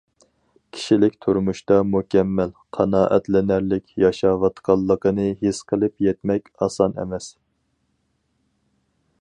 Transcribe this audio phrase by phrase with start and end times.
[0.75, 7.33] كىشىلىك تۇرمۇشتا مۇكەممەل، قانائەتلىنەرلىك ياشاۋاتقانلىقىنى ھېس قىلىپ يەتمەك ئاسان ئەمەس.